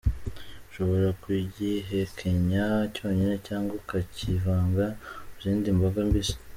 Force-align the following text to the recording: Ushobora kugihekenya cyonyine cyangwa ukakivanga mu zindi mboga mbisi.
Ushobora 0.69 1.07
kugihekenya 1.23 2.65
cyonyine 2.95 3.35
cyangwa 3.47 3.71
ukakivanga 3.81 4.85
mu 4.95 5.37
zindi 5.41 5.67
mboga 5.77 5.99
mbisi. 6.09 6.35